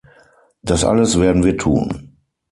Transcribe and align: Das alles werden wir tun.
Das 0.63 0.83
alles 0.83 1.19
werden 1.19 1.43
wir 1.43 1.59
tun. 1.59 2.17